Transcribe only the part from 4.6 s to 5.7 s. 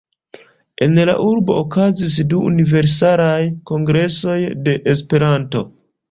de Esperanto.